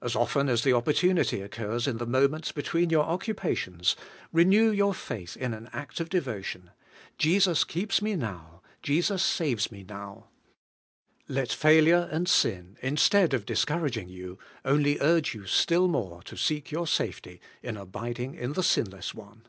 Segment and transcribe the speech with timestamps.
[0.00, 3.94] As often as the opportunity occurs in the moments between your occupations,
[4.32, 6.70] renew your faith in an act of devotion:
[7.18, 10.28] Jesus keeps me now, Jesus saves me now.
[11.28, 16.70] Let failure and sin, instead of discouraging you, only urge you still more to seek
[16.70, 19.42] your safety in abiding in the Sinless One.